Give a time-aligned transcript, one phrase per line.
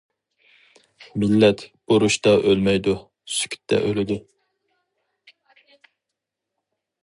[1.23, 1.65] مىللەت
[1.95, 2.95] ئۇرۇشتا ئۆلمەيدۇ،
[3.35, 4.21] سۈكۈتتە ئۆلىدۇ.